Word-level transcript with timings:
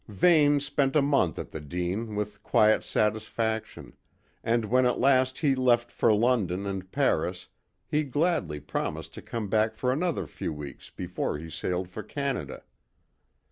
Vane 0.07 0.59
spent 0.59 0.95
a 0.95 1.01
month 1.03 1.37
at 1.37 1.51
the 1.51 1.59
Dene 1.61 2.15
with 2.15 2.41
quiet 2.41 2.83
satisfaction, 2.83 3.93
and 4.43 4.65
when 4.65 4.87
at 4.87 4.97
last 4.97 5.37
he 5.37 5.53
left 5.53 5.91
for 5.91 6.11
London 6.11 6.65
and 6.65 6.91
Paris 6.91 7.49
he 7.85 8.03
gladly 8.03 8.59
promised 8.59 9.13
to 9.13 9.21
come 9.21 9.47
back 9.47 9.75
for 9.75 9.91
another 9.91 10.25
few 10.25 10.51
weeks 10.53 10.89
before 10.89 11.37
he 11.37 11.51
sailed 11.51 11.87
for 11.87 12.01
Canada. 12.01 12.63